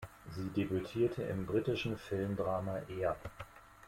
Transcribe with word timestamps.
Sie 0.31 0.49
debütierte 0.49 1.21
im 1.21 1.45
britischen 1.45 1.95
Filmdrama 1.95 2.81
"Er? 2.99 3.15